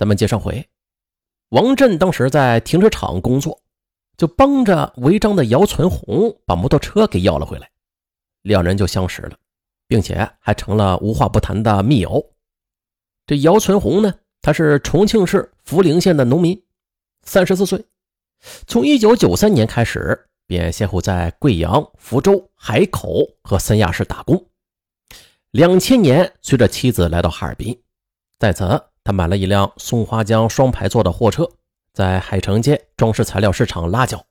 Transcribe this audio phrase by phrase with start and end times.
[0.00, 0.66] 咱们接上回，
[1.50, 3.60] 王振当时在停车场工作，
[4.16, 7.70] 就帮着违章的姚存红把摩托车给要了回来，
[8.40, 9.36] 两人就相识了，
[9.86, 12.32] 并且还成了无话不谈的密友。
[13.26, 16.58] 这姚存红呢，他是重庆市涪陵县的农民，
[17.24, 17.84] 三十四岁，
[18.66, 24.42] 从一九九三年开始便先后在贵阳、福州、海口和三亚市打工。
[25.50, 27.78] 两千年，随着妻子来到哈尔滨，
[28.38, 28.64] 在此。
[29.10, 31.50] 他买了一辆松花江双排座的货车，
[31.92, 34.24] 在海城街装饰材料市场拉脚。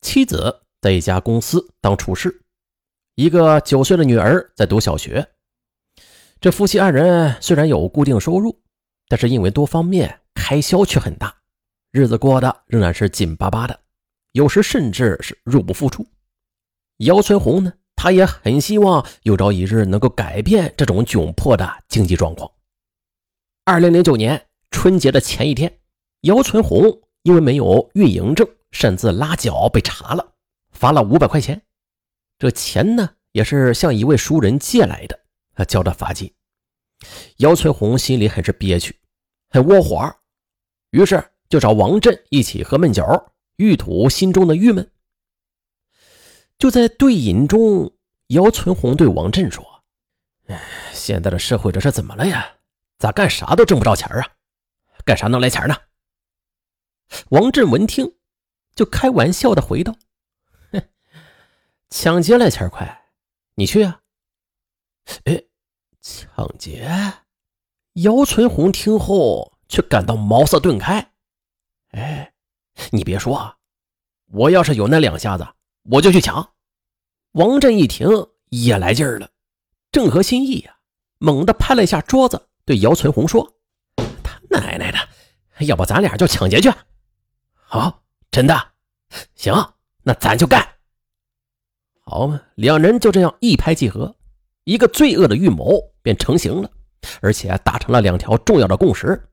[0.00, 2.40] 妻子在一家公司当厨师，
[3.14, 5.28] 一个九岁的女儿在读小学。
[6.40, 8.58] 这夫妻二人虽然有固定收入，
[9.06, 11.36] 但是因为多方面开销却很大，
[11.92, 13.78] 日子过得仍然是紧巴巴的，
[14.32, 16.06] 有时甚至是入不敷出。
[17.00, 22.50] 姚春红呢，他也很希望有朝一日能够改变这种窘迫的经济状况。
[23.66, 25.78] 二零零九年春节的前一天，
[26.20, 30.34] 姚存红因为没有运营证擅自拉脚被查了，
[30.72, 31.62] 罚了五百块钱。
[32.38, 35.18] 这钱呢也是向一位熟人借来的，
[35.54, 36.30] 他交的罚金。
[37.38, 38.94] 姚存红心里很是憋屈，
[39.48, 40.14] 很窝火，
[40.90, 43.02] 于是就找王振一起喝闷酒，
[43.56, 44.90] 欲吐心中的郁闷。
[46.58, 47.96] 就在对饮中，
[48.26, 49.64] 姚存红对王振说
[50.48, 52.56] ：“哎，现在的社会这是怎么了呀？”
[52.98, 54.30] 咋干啥都挣不着钱啊？
[55.04, 55.76] 干啥能来钱呢？
[57.28, 58.16] 王振闻听，
[58.74, 59.94] 就开玩笑的回道
[60.72, 60.88] ：“哼，
[61.90, 63.10] 抢劫来钱快，
[63.56, 64.00] 你去啊。”
[65.24, 65.44] 哎，
[66.00, 66.90] 抢劫！
[67.94, 71.12] 姚存红听后却感到茅塞顿开。
[71.90, 72.32] 哎，
[72.90, 73.58] 你别说啊，
[74.30, 75.46] 我要是有那两下子，
[75.82, 76.54] 我就去抢。
[77.32, 78.08] 王振一听
[78.48, 79.30] 也来劲儿了，
[79.92, 80.78] 正合心意呀，
[81.18, 82.48] 猛地拍了一下桌子。
[82.64, 83.54] 对姚存红说
[84.24, 86.72] ：“他奶奶的，要不咱俩就抢劫去？
[87.52, 88.68] 好，真的，
[89.34, 89.54] 行，
[90.02, 90.66] 那咱就干。
[92.00, 94.14] 好嘛，两人就这样一拍即合，
[94.64, 96.70] 一个罪恶的预谋便成型了，
[97.20, 99.28] 而且达成了两条重要的共识：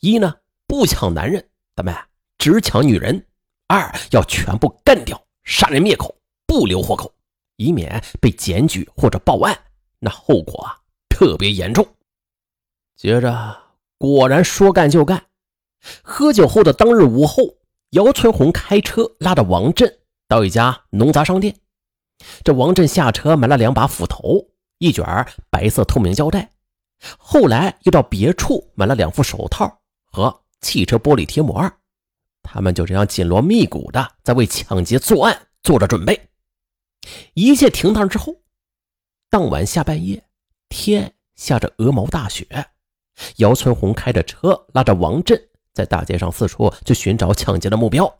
[0.00, 0.34] 一呢，
[0.66, 1.46] 不抢男人，
[1.76, 1.94] 咱们
[2.38, 3.14] 只抢女人；
[3.68, 6.14] 二要全部干掉，杀人灭口，
[6.46, 7.12] 不留活口，
[7.56, 9.58] 以免被检举或者报案，
[9.98, 10.76] 那后果啊
[11.10, 11.86] 特别严重。”
[13.00, 13.56] 接着，
[13.96, 15.24] 果然说干就干。
[16.02, 17.56] 喝酒后的当日午后，
[17.92, 19.90] 姚春红开车拉着王振
[20.28, 21.58] 到一家农杂商店。
[22.44, 24.46] 这王振下车买了两把斧头、
[24.76, 26.50] 一卷白色透明胶带，
[27.16, 29.80] 后来又到别处买了两副手套
[30.12, 31.72] 和汽车玻璃贴膜。
[32.42, 36.28] 他们就这样紧锣密鼓的在为抢劫作案做着准备。
[37.32, 38.36] 一切停当之后，
[39.30, 40.22] 当晚下半夜，
[40.68, 42.46] 天下着鹅毛大雪。
[43.36, 45.40] 姚春红开着车，拉着王振
[45.72, 48.12] 在大街上四处去寻找抢劫的目标。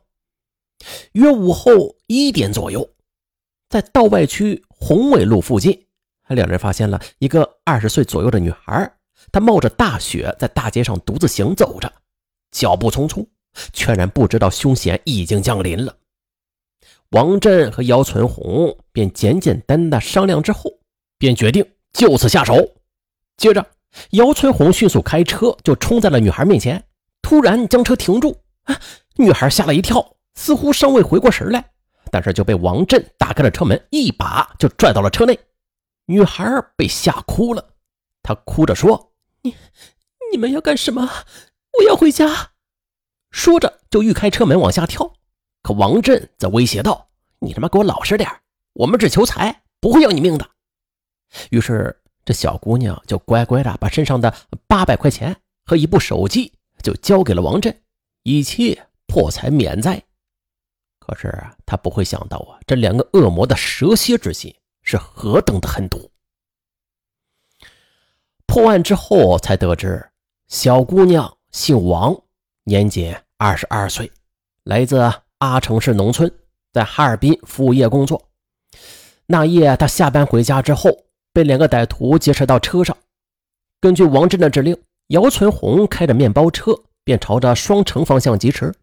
[1.13, 2.89] 约午后一点左右，
[3.69, 5.85] 在道外区宏伟路附近，
[6.27, 8.91] 两人发现了一个二十岁左右的女孩。
[9.31, 11.91] 她冒着大雪在大街上独自行走着，
[12.51, 13.23] 脚步匆匆，
[13.71, 15.95] 全然不知道凶险已经降临了。
[17.11, 20.71] 王振和姚存红便简简单单商量之后，
[21.19, 21.63] 便决定
[21.93, 22.55] 就此下手。
[23.37, 23.63] 接着。
[24.11, 26.83] 姚春红迅速开车，就冲在了女孩面前，
[27.21, 28.37] 突然将车停住。
[28.63, 28.79] 啊！
[29.15, 31.71] 女孩吓了一跳，似乎尚未回过神来，
[32.11, 35.37] 但是就被王震打开了车门，一把就拽到了车内。
[36.05, 37.73] 女孩被吓哭了，
[38.21, 39.55] 她哭着说：“你
[40.31, 41.09] 你们要干什么？
[41.79, 42.51] 我要回家。”
[43.31, 45.13] 说着就欲开车门往下跳，
[45.63, 47.09] 可王震则威胁道
[47.39, 48.29] ：“你他妈给我老实点
[48.73, 50.47] 我们只求财，不会要你命的。”
[51.49, 52.00] 于是。
[52.23, 54.31] 这小姑娘就乖乖的把身上的
[54.67, 57.75] 八百块钱和一部手机就交给了王振，
[58.21, 60.01] 以期破财免灾。
[60.99, 66.11] 可是她不会想到啊，这两个恶魔的蛇蝎之心是何等的狠毒。
[68.45, 70.07] 破案之后才得知，
[70.47, 72.15] 小姑娘姓王，
[72.65, 74.11] 年仅二十二岁，
[74.63, 76.31] 来自阿城市农村，
[76.71, 78.29] 在哈尔滨服务业工作。
[79.25, 81.05] 那夜她下班回家之后。
[81.33, 82.95] 被两个歹徒劫持到车上。
[83.79, 86.73] 根据王振的指令，姚存红开着面包车
[87.03, 88.73] 便朝着双城方向疾驰。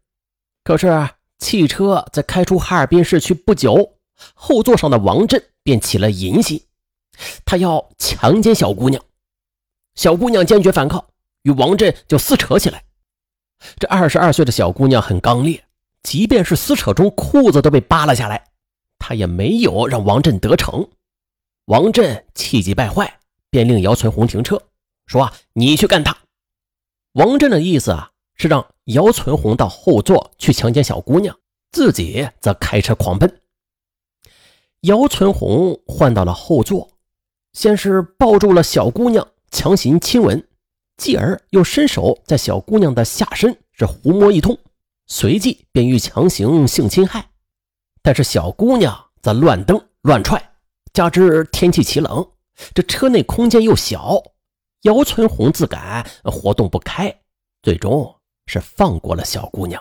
[0.65, 1.09] 可是，
[1.39, 3.95] 汽车在开出哈尔滨市区不久，
[4.35, 6.61] 后座上的王振便起了淫心，
[7.45, 9.03] 他要强奸小姑娘。
[9.95, 11.05] 小姑娘坚决反抗，
[11.43, 12.85] 与王振就撕扯起来。
[13.79, 15.65] 这二十二岁的小姑娘很刚烈，
[16.03, 18.45] 即便是撕扯中裤子都被扒了下来，
[18.99, 20.89] 她也没有让王振得逞。
[21.69, 23.21] 王振气急败坏，
[23.51, 24.63] 便令姚存红停车，
[25.07, 26.17] 说：“你去干他。”
[27.13, 31.39] 王振的意思啊，是让姚存红到后座去强奸小姑娘，
[31.71, 33.43] 自己则开车狂奔。
[34.81, 36.89] 姚存红换到了后座，
[37.53, 40.49] 先是抱住了小姑娘，强行亲吻，
[40.97, 44.59] 继而又伸手在小姑娘的下身是胡摸一通，
[45.07, 47.29] 随即便欲强行性侵害。
[48.01, 50.48] 但是小姑娘则乱蹬乱踹，
[50.99, 52.29] 加之天气奇冷，
[52.75, 54.21] 这车内空间又小。
[54.81, 57.17] 姚存红自感活动不开，
[57.63, 58.13] 最终
[58.47, 59.81] 是放过了小姑娘。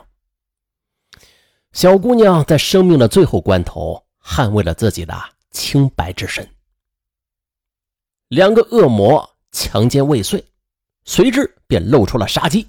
[1.72, 5.20] 小姑娘在生命的最后关头，捍卫了自己的
[5.50, 6.48] 清白之身。
[8.28, 10.46] 两个恶魔强奸未遂，
[11.04, 12.68] 随之便露出了杀机。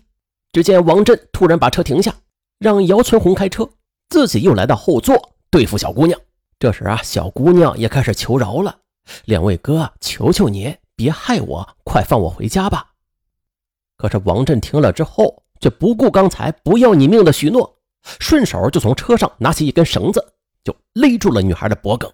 [0.52, 2.16] 只见王振突然把车停下，
[2.58, 3.68] 让姚存红开车，
[4.08, 6.18] 自己又来到后座对付小姑娘。
[6.58, 8.80] 这时啊，小姑娘也开始求饶了
[9.26, 12.94] ：“两位哥，求求你！”别害我，快放我回家吧！
[13.96, 17.78] 可是王振听了之后，却不顾刚才不要你命的许诺，
[18.18, 20.34] 顺手就从车上拿起一根绳子，
[20.64, 22.10] 就勒住了女孩的脖颈。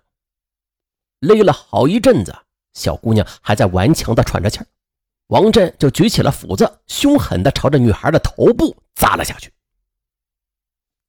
[1.21, 2.37] 勒了好一阵子，
[2.75, 4.67] 小姑娘还在顽强的喘着气儿，
[5.29, 9.51] 王振就举起了斧子，凶狠的朝着女孩的头部砸了下去。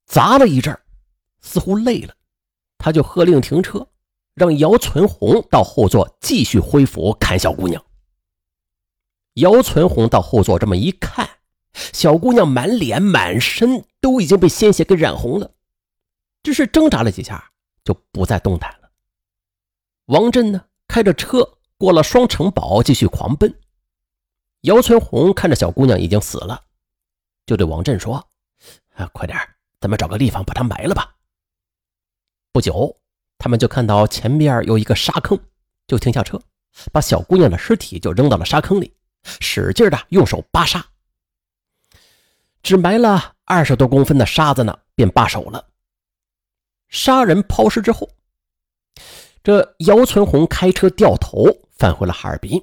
[0.06, 0.74] 砸了一阵
[1.42, 2.14] 似乎累了，
[2.86, 3.88] 他就喝令停车。
[4.34, 7.84] 让姚存红到后座继续恢复看小姑娘。
[9.32, 11.26] 姚存红到后座这么一看，
[11.72, 15.50] 小姑娘满脸满身都已经被鲜血给染红了，
[16.44, 17.50] 只是挣扎了几下
[17.82, 18.90] 就不再动弹了。
[20.04, 23.58] 王振呢，开着车过了双城堡，继续狂奔。
[24.60, 26.62] 姚存红看着小姑娘已经死了，
[27.46, 28.28] 就对王振说
[28.94, 29.38] ：“啊，快点，
[29.80, 31.14] 咱们找个地方把她埋了吧。”
[32.56, 32.96] 不久。
[33.36, 35.38] 他们就看到前面有一个沙坑，
[35.86, 36.40] 就停下车，
[36.90, 38.90] 把小姑娘的尸体就扔到了沙坑里，
[39.40, 40.82] 使劲的用手扒沙，
[42.62, 45.68] 只埋了二十多公分的沙子呢，便罢手了。
[46.88, 48.08] 杀人抛尸之后，
[49.44, 52.58] 这姚存红开车掉头返回了哈尔滨。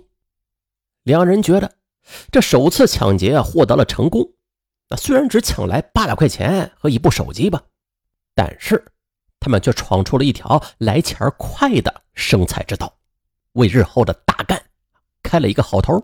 [1.03, 1.71] 两人觉得
[2.31, 4.27] 这首次抢劫获得了成功，
[4.89, 7.61] 那虽然只抢来八百块钱和一部手机吧，
[8.33, 8.83] 但是。
[9.43, 12.95] 他们却闯出了一条来钱快的生财之道，
[13.51, 14.63] 为日后的大干
[15.21, 16.01] 开了一个好头。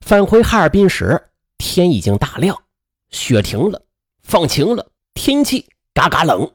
[0.00, 1.28] 返回哈尔滨时，
[1.58, 2.62] 天已经大亮，
[3.10, 3.82] 雪停了，
[4.22, 6.50] 放晴了，天气嘎嘎冷。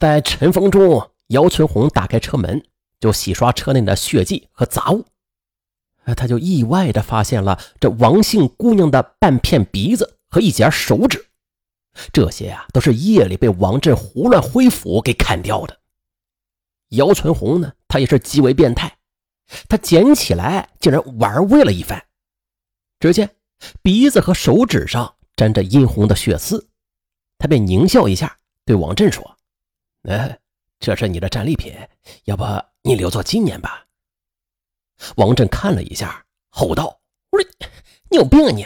[0.00, 2.60] 在晨风中，姚存红打开车门，
[2.98, 5.04] 就洗刷车内的血迹和杂物。
[6.16, 11.24] 他就意外的发现了这王姓姑娘的半片鼻子和一截手指。
[12.12, 15.78] 这些啊，都是夜里被王振胡乱挥斧给砍掉的。
[16.88, 18.98] 姚存红呢，他也是极为变态，
[19.68, 22.02] 他捡起来竟然玩味了一番。
[23.00, 23.36] 只见
[23.82, 26.68] 鼻子和手指上沾着殷红的血丝，
[27.38, 29.38] 他便狞笑一下，对王振说
[30.08, 30.38] ：“哎，
[30.80, 31.74] 这是你的战利品，
[32.24, 32.44] 要不
[32.82, 33.86] 你留作纪念吧？”
[35.16, 37.00] 王振看了一下，吼道
[37.30, 37.50] ：“我说
[38.10, 38.62] 你有病啊你！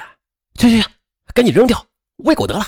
[0.61, 0.89] 去去去，
[1.33, 1.87] 赶紧扔掉，
[2.17, 2.67] 喂狗得了。”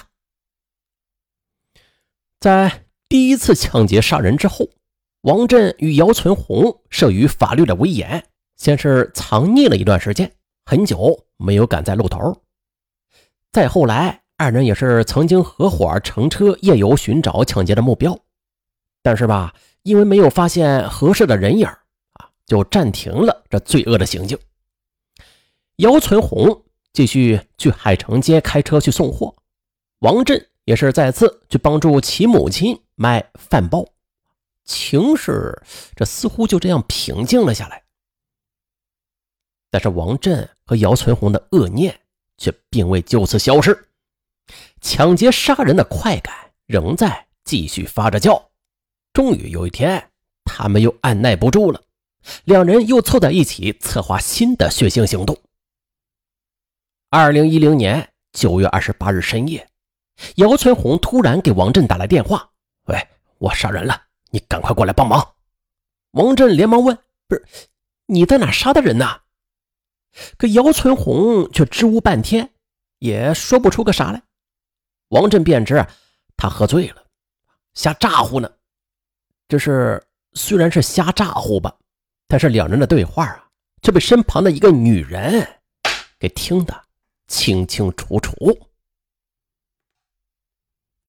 [2.40, 4.68] 在第一次抢劫杀人之后，
[5.22, 8.24] 王振与姚存红慑于法律的威严，
[8.56, 10.32] 先是藏匿了一段时间，
[10.64, 12.42] 很久没有敢再露头。
[13.50, 18.16] 再后来，二人也是曾经合伙乘车夜游寻找抢劫的目标，
[19.02, 19.52] 但是吧，
[19.82, 24.38] 因为没有发现合适的人影啊，就暂停了这罪恶的行径。
[25.78, 29.34] 姚存红继续去海城街开车去送货，
[29.98, 30.46] 王振。
[30.68, 33.86] 也是再次去帮助其母亲卖饭包，
[34.66, 35.58] 情势
[35.96, 37.82] 这似乎就这样平静了下来。
[39.70, 41.98] 但是王振和姚存红的恶念
[42.36, 43.88] 却并未就此消失，
[44.82, 46.34] 抢劫杀人的快感
[46.66, 48.38] 仍在继续发着酵。
[49.14, 50.10] 终于有一天，
[50.44, 51.82] 他们又按耐不住了，
[52.44, 55.34] 两人又凑在一起策划新的血腥行动。
[57.08, 59.66] 二零一零年九月二十八日深夜。
[60.36, 62.50] 姚存红突然给王振打来电话
[62.86, 63.08] ：“喂，
[63.38, 65.34] 我杀人了，你赶快过来帮忙。”
[66.12, 66.98] 王振连忙问
[67.28, 67.44] ：“不是
[68.06, 69.06] 你在哪杀的人呢？”
[70.36, 72.50] 可姚存红却支吾半天，
[72.98, 74.22] 也说不出个啥来。
[75.10, 75.86] 王振便知
[76.36, 77.04] 他喝醉了，
[77.74, 78.50] 瞎咋呼呢。
[79.46, 81.74] 这是虽然是瞎咋呼吧，
[82.26, 83.48] 但是两人的对话啊，
[83.82, 85.46] 却被身旁的一个女人
[86.18, 86.82] 给听得
[87.28, 88.34] 清清楚楚。